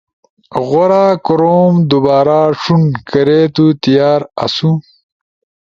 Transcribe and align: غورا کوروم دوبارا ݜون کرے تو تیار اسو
غورا 0.67 1.05
کوروم 1.25 1.73
دوبارا 1.91 2.39
ݜون 2.61 2.83
کرے 3.09 3.41
تو 3.55 3.65
تیار 3.83 4.21
اسو 4.45 4.71